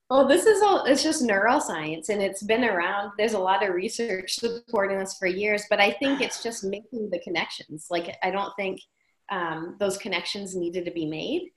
Well, 0.09 0.27
this 0.27 0.45
is 0.45 0.61
all, 0.61 0.83
it's 0.83 1.03
just 1.03 1.23
neuroscience 1.23 2.09
and 2.09 2.21
it's 2.21 2.43
been 2.43 2.65
around. 2.65 3.13
There's 3.17 3.33
a 3.33 3.39
lot 3.39 3.65
of 3.65 3.73
research 3.73 4.35
supporting 4.35 4.99
this 4.99 5.17
for 5.17 5.25
years, 5.25 5.63
but 5.69 5.79
I 5.79 5.91
think 5.91 6.19
it's 6.19 6.43
just 6.43 6.65
making 6.65 7.09
the 7.09 7.19
connections. 7.19 7.87
Like, 7.89 8.17
I 8.21 8.29
don't 8.29 8.53
think 8.57 8.81
um, 9.29 9.77
those 9.79 9.97
connections 9.97 10.53
needed 10.53 10.83
to 10.83 10.91
be 10.91 11.05
made. 11.05 11.49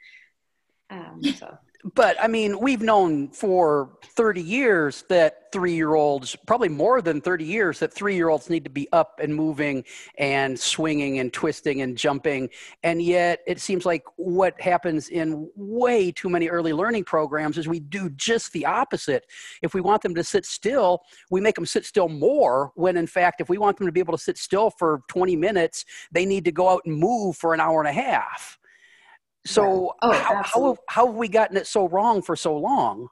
Um, 0.91 1.21
so 1.37 1.59
but 1.93 2.17
I 2.23 2.29
mean, 2.29 2.59
we've 2.61 2.81
known 2.81 3.29
for 3.29 3.99
30 4.03 4.41
years 4.41 5.05
that 5.11 5.53
three 5.53 5.75
year 5.75 5.95
olds, 5.95 6.35
probably 6.47 6.71
more 6.71 7.03
than 7.03 7.21
30 7.21 7.45
years, 7.45 7.79
that 7.81 7.93
three 7.93 8.15
year 8.17 8.31
olds 8.31 8.49
need 8.49 8.65
to 8.65 8.71
be 8.71 8.89
up 8.91 9.21
and 9.23 9.35
moving 9.35 9.85
and 10.17 10.59
swinging 10.59 11.19
and 11.19 11.31
twisting 11.31 11.83
and 11.83 11.99
jumping. 11.99 12.49
And 12.83 13.03
yet, 13.03 13.41
it 13.47 13.61
seems 13.61 13.85
like 13.85 14.03
what 14.17 14.59
happens 14.59 15.11
in 15.11 15.51
way 15.57 16.11
too 16.11 16.31
many 16.31 16.49
early 16.49 16.73
learning 16.73 17.05
programs 17.05 17.59
is 17.59 17.69
we 17.69 17.81
do 17.81 18.09
just 18.11 18.53
the 18.53 18.65
opposite. 18.65 19.27
If 19.61 19.75
we 19.75 19.83
want 19.83 20.01
them 20.01 20.15
to 20.15 20.25
sit 20.25 20.47
still, 20.47 21.01
we 21.31 21.43
make 21.43 21.55
them 21.55 21.67
sit 21.67 21.85
still 21.85 22.09
more, 22.09 22.73
when 22.77 22.97
in 22.97 23.07
fact, 23.07 23.43
if 23.43 23.51
we 23.51 23.59
want 23.59 23.77
them 23.77 23.87
to 23.87 23.93
be 23.93 24.01
able 24.01 24.17
to 24.17 24.23
sit 24.23 24.39
still 24.39 24.71
for 24.71 25.03
20 25.09 25.37
minutes, 25.37 25.85
they 26.11 26.25
need 26.25 26.47
to 26.47 26.53
go 26.53 26.71
out 26.71 26.83
and 26.87 26.97
move 26.97 27.37
for 27.37 27.53
an 27.53 27.61
hour 27.61 27.81
and 27.81 27.89
a 27.89 27.93
half. 27.93 28.59
So 29.47 29.95
oh, 30.01 30.13
how, 30.13 30.43
how, 30.43 30.67
have, 30.69 30.79
how 30.89 31.07
have 31.07 31.17
we 31.17 31.29
gotten 31.29 31.57
it 31.57 31.67
so 31.67 31.89
wrong 31.89 32.23
for 32.23 32.35
so 32.35 32.57
long? 32.57 33.09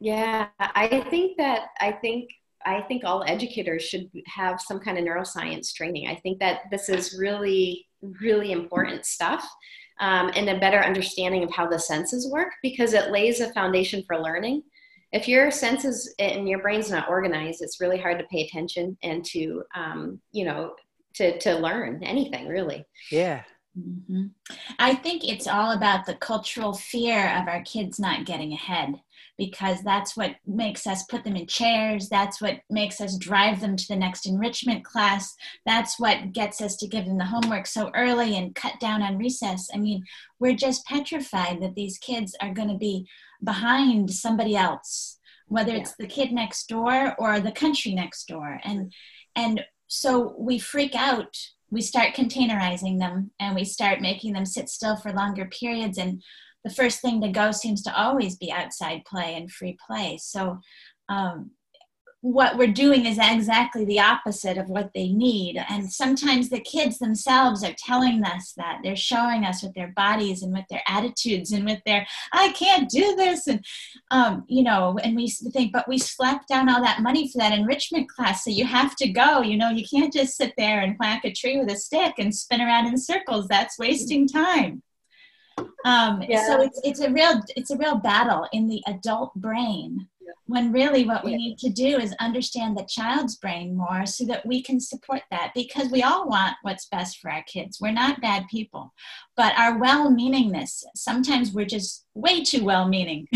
Yeah, 0.00 0.48
I 0.58 1.06
think 1.10 1.36
that 1.38 1.68
I 1.80 1.92
think 1.92 2.28
I 2.66 2.80
think 2.82 3.04
all 3.04 3.22
educators 3.24 3.82
should 3.82 4.10
have 4.26 4.60
some 4.60 4.80
kind 4.80 4.98
of 4.98 5.04
neuroscience 5.04 5.72
training. 5.72 6.08
I 6.08 6.16
think 6.16 6.40
that 6.40 6.62
this 6.72 6.88
is 6.88 7.16
really 7.18 7.86
really 8.02 8.50
important 8.50 9.06
stuff. 9.06 9.48
Um, 10.00 10.32
and 10.34 10.48
a 10.48 10.58
better 10.58 10.78
understanding 10.78 11.44
of 11.44 11.52
how 11.52 11.68
the 11.68 11.78
senses 11.78 12.28
work 12.32 12.48
because 12.62 12.94
it 12.94 13.12
lays 13.12 13.40
a 13.40 13.52
foundation 13.52 14.02
for 14.06 14.18
learning. 14.18 14.62
If 15.12 15.28
your 15.28 15.50
senses 15.52 16.12
and 16.18 16.48
your 16.48 16.60
brain's 16.60 16.90
not 16.90 17.08
organized, 17.08 17.62
it's 17.62 17.80
really 17.80 17.98
hard 17.98 18.18
to 18.18 18.24
pay 18.24 18.44
attention 18.44 18.96
and 19.02 19.24
to, 19.26 19.62
um, 19.76 20.20
you 20.32 20.44
know, 20.44 20.74
to 21.14 21.38
to 21.40 21.54
learn 21.54 22.02
anything 22.02 22.48
really. 22.48 22.84
Yeah. 23.10 23.42
Mm-hmm. 23.78 24.26
I 24.78 24.94
think 24.94 25.24
it's 25.24 25.46
all 25.46 25.72
about 25.72 26.04
the 26.04 26.14
cultural 26.14 26.74
fear 26.74 27.34
of 27.40 27.48
our 27.48 27.62
kids 27.62 27.98
not 27.98 28.26
getting 28.26 28.52
ahead 28.52 29.00
because 29.38 29.82
that's 29.82 30.16
what 30.16 30.36
makes 30.46 30.86
us 30.86 31.04
put 31.04 31.24
them 31.24 31.36
in 31.36 31.46
chairs. 31.46 32.08
That's 32.08 32.40
what 32.40 32.60
makes 32.68 33.00
us 33.00 33.16
drive 33.16 33.60
them 33.60 33.76
to 33.76 33.88
the 33.88 33.96
next 33.96 34.26
enrichment 34.26 34.84
class. 34.84 35.34
That's 35.64 35.98
what 35.98 36.32
gets 36.32 36.60
us 36.60 36.76
to 36.76 36.86
give 36.86 37.06
them 37.06 37.18
the 37.18 37.24
homework 37.24 37.66
so 37.66 37.90
early 37.94 38.36
and 38.36 38.54
cut 38.54 38.78
down 38.78 39.02
on 39.02 39.16
recess. 39.16 39.68
I 39.74 39.78
mean, 39.78 40.04
we're 40.38 40.54
just 40.54 40.86
petrified 40.86 41.62
that 41.62 41.74
these 41.74 41.98
kids 41.98 42.36
are 42.40 42.52
going 42.52 42.68
to 42.68 42.76
be 42.76 43.08
behind 43.42 44.10
somebody 44.10 44.54
else, 44.54 45.18
whether 45.46 45.74
it's 45.74 45.96
the 45.96 46.06
kid 46.06 46.30
next 46.30 46.68
door 46.68 47.14
or 47.18 47.40
the 47.40 47.52
country 47.52 47.94
next 47.94 48.28
door. 48.28 48.60
And 48.64 48.92
and 49.34 49.64
so 49.92 50.34
we 50.38 50.58
freak 50.58 50.94
out. 50.94 51.36
We 51.70 51.82
start 51.82 52.14
containerizing 52.14 52.98
them 52.98 53.30
and 53.38 53.54
we 53.54 53.64
start 53.64 54.00
making 54.00 54.32
them 54.32 54.46
sit 54.46 54.70
still 54.70 54.96
for 54.96 55.12
longer 55.12 55.44
periods. 55.44 55.98
And 55.98 56.22
the 56.64 56.70
first 56.70 57.02
thing 57.02 57.20
to 57.20 57.28
go 57.28 57.52
seems 57.52 57.82
to 57.82 57.94
always 57.94 58.36
be 58.36 58.50
outside 58.50 59.04
play 59.04 59.34
and 59.34 59.52
free 59.52 59.76
play. 59.86 60.16
So 60.18 60.60
um, 61.10 61.50
what 62.22 62.56
we're 62.56 62.68
doing 62.68 63.04
is 63.04 63.18
exactly 63.20 63.84
the 63.84 63.98
opposite 63.98 64.56
of 64.56 64.68
what 64.68 64.92
they 64.94 65.08
need. 65.08 65.60
And 65.68 65.92
sometimes 65.92 66.48
the 66.48 66.60
kids 66.60 66.98
themselves 66.98 67.64
are 67.64 67.74
telling 67.76 68.22
us 68.22 68.52
that. 68.56 68.78
They're 68.84 68.94
showing 68.94 69.44
us 69.44 69.60
with 69.60 69.74
their 69.74 69.92
bodies 69.96 70.44
and 70.44 70.52
with 70.52 70.64
their 70.70 70.82
attitudes 70.86 71.50
and 71.50 71.64
with 71.64 71.80
their, 71.84 72.06
I 72.32 72.50
can't 72.52 72.88
do 72.88 73.16
this. 73.16 73.48
And, 73.48 73.64
um, 74.12 74.44
you 74.46 74.62
know, 74.62 74.96
and 75.02 75.16
we 75.16 75.28
think, 75.28 75.72
but 75.72 75.88
we 75.88 75.98
slapped 75.98 76.46
down 76.46 76.68
all 76.68 76.80
that 76.80 77.02
money 77.02 77.28
for 77.28 77.38
that 77.38 77.58
enrichment 77.58 78.08
class. 78.08 78.44
So 78.44 78.50
you 78.50 78.66
have 78.66 78.94
to 78.96 79.08
go. 79.08 79.42
You 79.42 79.56
know, 79.56 79.70
you 79.70 79.84
can't 79.84 80.12
just 80.12 80.36
sit 80.36 80.54
there 80.56 80.80
and 80.80 80.96
whack 81.00 81.24
a 81.24 81.32
tree 81.32 81.58
with 81.58 81.72
a 81.72 81.76
stick 81.76 82.14
and 82.18 82.32
spin 82.32 82.60
around 82.60 82.86
in 82.86 82.98
circles. 82.98 83.48
That's 83.48 83.80
wasting 83.80 84.28
time. 84.28 84.84
Um, 85.84 86.22
yeah. 86.28 86.46
So 86.46 86.60
it's, 86.62 86.80
it's 86.84 87.00
a 87.00 87.10
real 87.10 87.42
it's 87.56 87.72
a 87.72 87.76
real 87.76 87.96
battle 87.96 88.46
in 88.52 88.68
the 88.68 88.80
adult 88.86 89.34
brain 89.34 90.08
when 90.46 90.72
really 90.72 91.04
what 91.04 91.24
we 91.24 91.36
need 91.36 91.58
to 91.58 91.70
do 91.70 91.98
is 91.98 92.14
understand 92.20 92.76
the 92.76 92.86
child's 92.88 93.36
brain 93.36 93.76
more 93.76 94.06
so 94.06 94.24
that 94.26 94.44
we 94.44 94.62
can 94.62 94.80
support 94.80 95.22
that 95.30 95.52
because 95.54 95.88
we 95.90 96.02
all 96.02 96.28
want 96.28 96.56
what's 96.62 96.86
best 96.86 97.18
for 97.18 97.30
our 97.30 97.42
kids. 97.44 97.78
We're 97.80 97.92
not 97.92 98.20
bad 98.20 98.44
people, 98.50 98.92
but 99.36 99.58
our 99.58 99.78
well 99.78 100.10
meaningness, 100.10 100.84
sometimes 100.94 101.52
we're 101.52 101.66
just 101.66 102.06
way 102.14 102.42
too 102.42 102.64
well 102.64 102.88
meaning. 102.88 103.28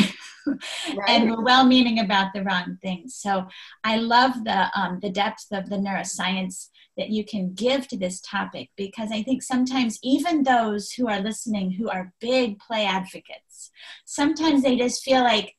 right. 0.47 1.09
and 1.09 1.31
we're 1.31 1.43
well 1.43 1.65
meaning 1.65 2.01
about 2.01 2.33
the 2.33 2.43
wrong 2.43 2.79
things. 2.83 3.17
So 3.17 3.47
I 3.85 3.97
love 3.97 4.45
the, 4.45 4.69
um, 4.79 5.01
the 5.01 5.11
depth 5.11 5.47
of 5.53 5.69
the 5.69 5.77
neuroscience 5.77 6.69
that 6.97 7.11
you 7.11 7.25
can 7.25 7.53
give 7.53 7.87
to 7.89 7.97
this 7.97 8.21
topic 8.21 8.71
because 8.77 9.11
I 9.13 9.23
think 9.23 9.43
sometimes 9.43 9.99
even 10.03 10.43
those 10.43 10.91
who 10.93 11.09
are 11.09 11.21
listening 11.21 11.71
who 11.73 11.91
are 11.91 12.13
big 12.21 12.59
play 12.59 12.87
advocates, 12.87 13.71
sometimes 14.05 14.63
they 14.63 14.77
just 14.77 15.03
feel 15.03 15.23
like 15.23 15.55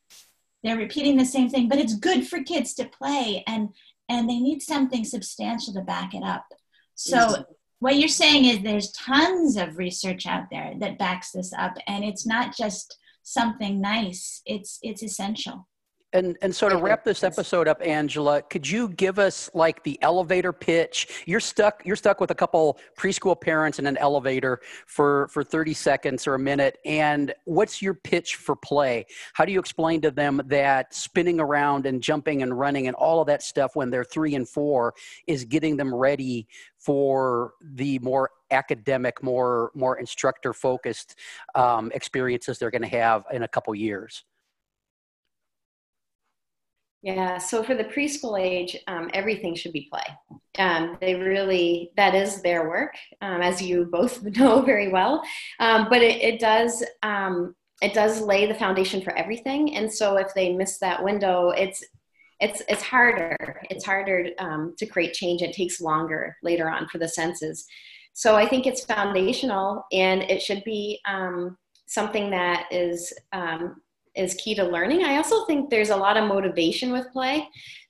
they're 0.64 0.78
repeating 0.78 1.18
the 1.18 1.26
same 1.26 1.50
thing 1.50 1.68
but 1.70 1.80
it's 1.80 1.96
good 1.96 2.28
for 2.28 2.44
kids 2.44 2.74
to 2.74 2.86
play 2.86 3.44
and 3.48 3.70
and 4.10 4.30
they 4.30 4.40
need 4.40 4.62
something 4.62 5.04
substantial 5.04 5.74
to 5.74 5.82
back 5.82 6.14
it 6.14 6.24
up. 6.24 6.46
So 6.96 7.46
what 7.80 7.98
you're 7.98 8.08
saying 8.08 8.46
is 8.46 8.62
there's 8.62 8.92
tons 8.92 9.58
of 9.58 9.78
research 9.78 10.26
out 10.26 10.46
there 10.50 10.74
that 10.80 10.98
backs 10.98 11.32
this 11.32 11.54
up 11.54 11.78
and 11.88 12.04
it's 12.04 12.26
not 12.26 12.56
just 12.56 12.98
something 13.22 13.82
nice 13.82 14.42
it's 14.46 14.80
it's 14.82 15.04
essential 15.04 15.68
and 16.18 16.38
and 16.42 16.56
so 16.56 16.68
to 16.68 16.78
wrap 16.78 17.04
this 17.04 17.24
episode 17.24 17.68
up, 17.68 17.80
Angela, 17.86 18.42
could 18.42 18.68
you 18.68 18.90
give 18.90 19.20
us 19.20 19.50
like 19.54 19.84
the 19.84 19.98
elevator 20.02 20.52
pitch? 20.52 21.24
You're 21.26 21.40
stuck. 21.40 21.84
You're 21.86 21.96
stuck 21.96 22.20
with 22.20 22.32
a 22.32 22.36
couple 22.36 22.80
preschool 22.98 23.40
parents 23.40 23.78
in 23.80 23.86
an 23.86 23.98
elevator 23.98 24.60
for 24.88 25.28
for 25.30 25.44
30 25.44 25.74
seconds 25.74 26.28
or 26.28 26.34
a 26.34 26.40
minute. 26.40 26.80
And 26.86 27.34
what's 27.46 27.82
your 27.82 27.94
pitch 27.94 28.36
for 28.36 28.56
play? 28.56 29.06
How 29.34 29.46
do 29.46 29.52
you 29.52 29.60
explain 29.60 30.02
to 30.02 30.12
them 30.12 30.42
that 30.48 30.94
spinning 30.94 31.40
around 31.40 31.86
and 31.86 32.02
jumping 32.02 32.42
and 32.42 32.58
running 32.58 32.88
and 32.88 32.96
all 32.96 33.22
of 33.22 33.28
that 33.28 33.44
stuff 33.44 33.76
when 33.76 33.92
they're 33.92 34.04
three 34.04 34.36
and 34.36 34.50
four 34.50 34.96
is 35.28 35.46
getting 35.46 35.78
them 35.78 35.94
ready 35.94 36.48
for 36.80 37.54
the 37.62 38.00
more 38.00 38.32
academic, 38.50 39.22
more 39.22 39.72
more 39.76 40.00
instructor 40.00 40.54
focused 40.54 41.16
um, 41.54 41.92
experiences 41.94 42.58
they're 42.58 42.72
going 42.72 42.82
to 42.82 42.88
have 42.88 43.24
in 43.32 43.44
a 43.44 43.48
couple 43.48 43.76
years? 43.76 44.24
Yeah, 47.04 47.38
so 47.38 47.64
for 47.64 47.76
the 47.76 47.84
preschool 47.84 48.40
age, 48.40 48.76
um, 48.88 49.10
everything 49.14 49.56
should 49.56 49.72
be 49.72 49.88
play. 49.92 50.40
Um, 50.58 50.98
they 51.00 51.16
really, 51.16 51.92
that 51.96 52.16
is 52.16 52.42
their 52.42 52.68
work, 52.68 52.96
um, 53.22 53.42
as 53.42 53.62
you 53.62 53.86
both 53.86 54.24
know 54.38 54.62
very 54.62 54.90
well. 54.90 55.22
Um, 55.60 55.88
but 55.90 56.02
it, 56.02 56.22
it 56.22 56.40
does, 56.40 56.84
um, 57.04 57.56
it 57.82 57.94
does 57.94 58.22
lay 58.22 58.48
the 58.48 58.56
foundation 58.56 59.02
for 59.02 59.16
everything. 59.16 59.76
And 59.76 59.92
so 59.92 60.18
if 60.18 60.34
they 60.34 60.54
miss 60.54 60.80
that 60.80 61.04
window, 61.04 61.50
it's, 61.50 61.84
it's, 62.40 62.64
it's 62.68 62.82
harder. 62.82 63.62
It's 63.70 63.86
harder 63.86 64.30
um, 64.40 64.74
to 64.80 64.86
create 64.88 65.14
change. 65.14 65.44
It 65.44 65.54
takes 65.54 65.80
longer 65.80 66.36
later 66.42 66.70
on 66.70 66.88
for 66.88 66.98
the 66.98 67.08
senses. 67.08 67.66
So 68.14 68.36
I 68.36 68.48
think 68.48 68.66
it's 68.66 68.84
foundational, 68.84 69.86
and 69.92 70.24
it 70.24 70.42
should 70.42 70.64
be 70.64 71.00
something 71.86 72.32
that 72.32 72.66
is 72.72 73.14
is 74.18 74.34
key 74.36 74.56
to 74.56 74.64
learning. 74.64 75.04
I 75.04 75.18
also 75.18 75.46
think 75.46 75.70
there's 75.70 75.90
a 75.90 75.96
lot 75.96 76.18
of 76.18 76.28
motivation 76.28 76.92
with 76.92 77.12
play. 77.12 77.48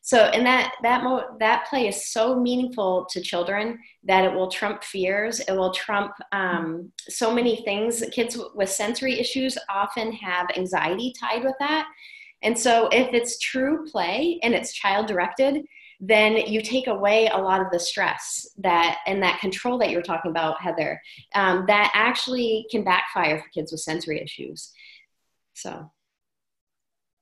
So, 0.08 0.20
and 0.20 0.46
that 0.46 0.76
that 0.84 1.04
mo- 1.04 1.36
that 1.40 1.68
play 1.70 1.90
is 1.90 2.08
so 2.08 2.40
meaningful 2.40 3.06
to 3.10 3.20
children 3.20 3.78
that 4.06 4.24
it 4.24 4.34
will 4.34 4.48
trump 4.48 4.82
fears. 4.86 5.42
It 5.42 5.52
will 5.52 5.74
trump 5.74 6.14
um, 6.32 6.94
so 7.10 7.30
many 7.34 7.58
things. 7.66 8.02
Kids 8.14 8.40
with 8.56 8.70
sensory 8.70 9.20
issues 9.20 9.58
often 9.70 10.14
have 10.14 10.48
anxiety 10.56 11.14
tied 11.20 11.44
with 11.44 11.56
that. 11.60 11.90
And 12.42 12.58
so, 12.58 12.88
if 12.94 13.14
it's 13.14 13.38
true 13.40 13.86
play 13.86 14.40
and 14.44 14.54
it's 14.54 14.72
child 14.72 15.08
directed, 15.08 15.66
then 16.00 16.38
you 16.38 16.62
take 16.62 16.88
away 16.88 17.28
a 17.28 17.38
lot 17.38 17.60
of 17.60 17.68
the 17.74 17.80
stress 17.80 18.48
that 18.60 19.00
and 19.08 19.22
that 19.24 19.42
control 19.42 19.78
that 19.80 19.90
you're 19.90 20.02
talking 20.02 20.32
about, 20.32 20.62
Heather. 20.62 21.02
Um, 21.36 21.66
that 21.68 21.92
actually 21.94 22.66
can 22.72 22.86
backfire 22.86 23.40
for 23.40 23.50
kids 23.50 23.74
with 23.74 23.82
sensory 23.82 24.22
issues. 24.22 24.72
So. 25.54 25.92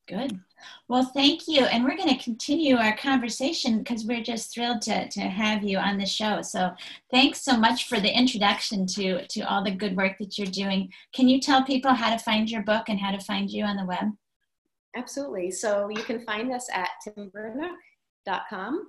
Good. 0.07 0.39
Well, 0.87 1.05
thank 1.05 1.47
you. 1.47 1.65
And 1.65 1.83
we're 1.83 1.97
going 1.97 2.15
to 2.15 2.23
continue 2.23 2.75
our 2.75 2.95
conversation 2.95 3.79
because 3.79 4.05
we're 4.05 4.23
just 4.23 4.53
thrilled 4.53 4.81
to, 4.83 5.09
to 5.09 5.21
have 5.21 5.63
you 5.63 5.77
on 5.77 5.97
the 5.97 6.05
show. 6.05 6.41
So 6.41 6.71
thanks 7.11 7.41
so 7.41 7.57
much 7.57 7.87
for 7.87 7.99
the 7.99 8.15
introduction 8.15 8.85
to, 8.87 9.25
to 9.27 9.41
all 9.41 9.63
the 9.63 9.71
good 9.71 9.97
work 9.97 10.17
that 10.19 10.37
you're 10.37 10.47
doing. 10.47 10.91
Can 11.13 11.27
you 11.27 11.39
tell 11.39 11.63
people 11.63 11.93
how 11.93 12.11
to 12.11 12.23
find 12.23 12.49
your 12.49 12.61
book 12.63 12.87
and 12.87 12.99
how 12.99 13.11
to 13.11 13.19
find 13.19 13.49
you 13.49 13.63
on 13.63 13.77
the 13.77 13.85
web? 13.85 14.11
Absolutely. 14.95 15.51
So 15.51 15.89
you 15.89 16.03
can 16.03 16.23
find 16.23 16.53
us 16.53 16.67
at 16.71 16.89
timbernook.com 17.05 18.87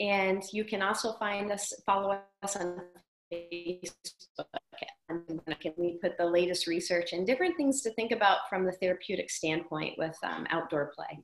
and 0.00 0.42
you 0.52 0.64
can 0.64 0.82
also 0.82 1.12
find 1.14 1.52
us, 1.52 1.72
follow 1.86 2.18
us 2.42 2.56
on 2.56 2.80
Facebook 3.32 3.92
and 5.64 5.74
we 5.76 5.98
put 6.02 6.16
the 6.16 6.26
latest 6.26 6.66
research 6.66 7.12
and 7.12 7.26
different 7.26 7.56
things 7.56 7.80
to 7.82 7.90
think 7.90 8.12
about 8.12 8.38
from 8.48 8.64
the 8.64 8.72
therapeutic 8.72 9.30
standpoint 9.30 9.94
with 9.98 10.16
um, 10.22 10.46
outdoor 10.50 10.92
play. 10.94 11.18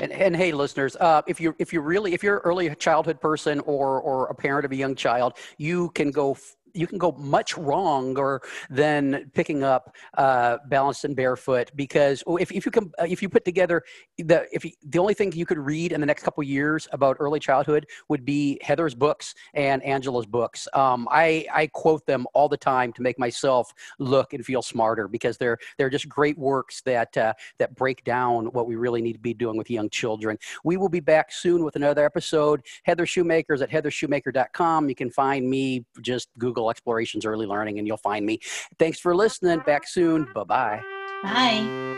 And, 0.00 0.12
and 0.12 0.36
hey, 0.36 0.52
listeners, 0.52 0.96
uh, 0.96 1.22
if 1.26 1.40
you 1.40 1.54
if 1.58 1.72
you 1.72 1.80
really 1.80 2.14
if 2.14 2.22
you're 2.22 2.36
an 2.36 2.42
early 2.44 2.72
childhood 2.76 3.20
person 3.20 3.60
or 3.60 4.00
or 4.00 4.26
a 4.26 4.34
parent 4.34 4.64
of 4.64 4.72
a 4.72 4.76
young 4.76 4.94
child, 4.94 5.34
you 5.58 5.90
can 5.90 6.10
go 6.10 6.36
you 6.76 6.86
can 6.86 6.98
go 6.98 7.12
much 7.12 7.56
wronger 7.56 8.40
than 8.70 9.30
picking 9.34 9.64
up 9.64 9.94
uh, 10.18 10.58
balanced 10.68 11.04
and 11.04 11.16
barefoot 11.16 11.70
because 11.74 12.22
if, 12.40 12.52
if 12.52 12.64
you 12.66 12.72
can 12.72 12.90
if 13.00 13.22
you 13.22 13.28
put 13.28 13.44
together 13.44 13.82
the 14.18 14.46
if 14.52 14.64
you, 14.64 14.72
the 14.84 14.98
only 14.98 15.14
thing 15.14 15.32
you 15.32 15.46
could 15.46 15.58
read 15.58 15.92
in 15.92 16.00
the 16.00 16.06
next 16.06 16.22
couple 16.22 16.42
years 16.42 16.88
about 16.92 17.16
early 17.20 17.40
childhood 17.40 17.86
would 18.08 18.24
be 18.24 18.58
Heather's 18.62 18.94
books 18.94 19.34
and 19.54 19.82
Angela's 19.82 20.26
books. 20.26 20.68
Um, 20.74 21.08
I 21.10 21.46
I 21.52 21.66
quote 21.68 22.04
them 22.06 22.26
all 22.34 22.48
the 22.48 22.56
time 22.56 22.92
to 22.94 23.02
make 23.02 23.18
myself 23.18 23.72
look 23.98 24.32
and 24.32 24.44
feel 24.44 24.62
smarter 24.62 25.08
because 25.08 25.36
they're 25.38 25.58
they're 25.78 25.90
just 25.90 26.08
great 26.08 26.38
works 26.38 26.82
that 26.82 27.16
uh, 27.16 27.32
that 27.58 27.74
break 27.74 28.04
down 28.04 28.46
what 28.46 28.66
we 28.66 28.76
really 28.76 29.02
need 29.02 29.14
to 29.14 29.18
be 29.18 29.34
doing 29.34 29.56
with 29.56 29.70
young 29.70 29.90
children. 29.90 30.38
We 30.64 30.76
will 30.76 30.88
be 30.88 31.00
back 31.00 31.32
soon 31.32 31.64
with 31.64 31.76
another 31.76 32.04
episode. 32.04 32.62
Heather 32.84 33.06
Shoemakers 33.06 33.62
at 33.62 33.70
heathershoemaker.com. 33.70 34.88
You 34.88 34.94
can 34.94 35.10
find 35.10 35.48
me 35.48 35.84
just 36.00 36.28
Google 36.38 36.65
Explorations 36.70 37.24
Early 37.24 37.46
Learning, 37.46 37.78
and 37.78 37.86
you'll 37.86 37.96
find 37.96 38.24
me. 38.26 38.40
Thanks 38.78 38.98
for 38.98 39.14
listening. 39.14 39.60
Back 39.60 39.86
soon. 39.86 40.26
Bye-bye. 40.34 40.82
Bye. 41.22 41.92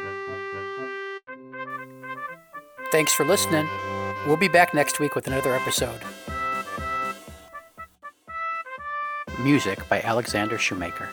Thanks 2.90 3.12
for 3.12 3.24
listening. 3.24 3.68
We'll 4.26 4.36
be 4.36 4.48
back 4.48 4.74
next 4.74 4.98
week 4.98 5.14
with 5.14 5.26
another 5.26 5.54
episode. 5.54 6.00
Music 9.40 9.88
by 9.88 10.00
Alexander 10.00 10.58
Shoemaker. 10.58 11.10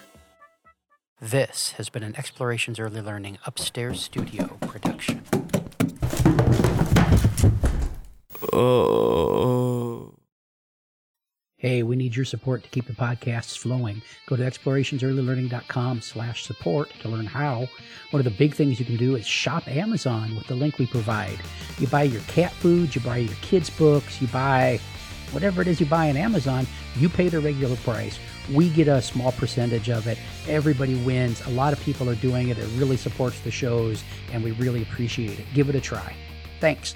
This 1.21 1.71
has 1.73 1.89
been 1.89 2.03
an 2.03 2.15
Explorations 2.15 2.79
Early 2.79 3.01
Learning 3.01 3.37
Upstairs 3.45 4.01
Studio 4.01 4.57
production. 4.61 5.23
Oh. 8.51 9.64
Hey, 11.57 11.83
we 11.83 11.95
need 11.95 12.17
your 12.17 12.25
support 12.25 12.63
to 12.63 12.69
keep 12.69 12.85
the 12.85 12.93
podcasts 12.93 13.57
flowing. 13.57 14.01
Go 14.25 14.35
to 14.35 14.43
explorationsearlylearning.com 14.43 16.01
slash 16.01 16.43
support 16.43 16.91
to 16.99 17.07
learn 17.07 17.25
how. 17.25 17.69
One 18.11 18.19
of 18.19 18.25
the 18.25 18.37
big 18.37 18.53
things 18.53 18.77
you 18.77 18.85
can 18.85 18.97
do 18.97 19.15
is 19.15 19.25
shop 19.25 19.65
Amazon 19.69 20.35
with 20.35 20.47
the 20.47 20.55
link 20.55 20.77
we 20.77 20.85
provide. 20.85 21.39
You 21.79 21.87
buy 21.87 22.03
your 22.03 22.21
cat 22.23 22.51
food, 22.51 22.93
you 22.93 22.99
buy 22.99 23.17
your 23.17 23.35
kids' 23.35 23.69
books, 23.69 24.21
you 24.21 24.27
buy 24.27 24.81
whatever 25.31 25.61
it 25.61 25.69
is 25.69 25.79
you 25.79 25.85
buy 25.85 26.09
on 26.09 26.17
Amazon, 26.17 26.67
you 26.97 27.07
pay 27.07 27.29
the 27.29 27.39
regular 27.39 27.77
price. 27.77 28.19
We 28.53 28.69
get 28.69 28.89
a 28.89 29.01
small 29.01 29.31
percentage 29.31 29.89
of 29.89 30.07
it. 30.07 30.17
Everybody 30.49 30.95
wins. 31.03 31.41
A 31.47 31.51
lot 31.51 31.71
of 31.71 31.79
people 31.79 32.09
are 32.09 32.15
doing 32.15 32.49
it. 32.49 32.57
It 32.57 32.67
really 32.75 32.97
supports 32.97 33.39
the 33.39 33.51
shows, 33.51 34.03
and 34.33 34.43
we 34.43 34.51
really 34.51 34.81
appreciate 34.81 35.39
it. 35.39 35.45
Give 35.53 35.69
it 35.69 35.75
a 35.75 35.81
try. 35.81 36.15
Thanks. 36.59 36.95